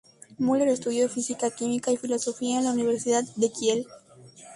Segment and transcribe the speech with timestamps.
[0.39, 3.85] Müller estudió Física, Química y Filosofía en la Universidad de Kiel.